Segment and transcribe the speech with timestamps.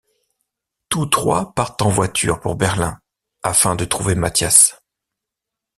[0.89, 2.99] Tous trois partent en voiture pour Berlin
[3.43, 4.81] afin de trouver Mathias.